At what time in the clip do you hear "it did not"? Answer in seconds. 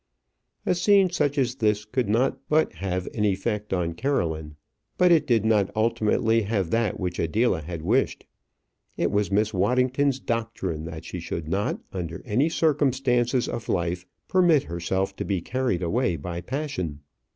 5.11-5.69